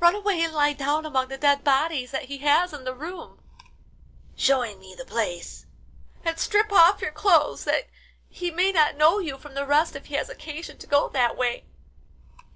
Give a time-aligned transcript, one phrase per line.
[0.00, 3.40] Run away and lie down among the dead bodies that he has in the room
[4.34, 5.64] (showing me the place),
[6.24, 7.86] and strip off your clothes that
[8.28, 11.36] he may not know you from the rest if he has occasion to go that
[11.36, 11.66] way."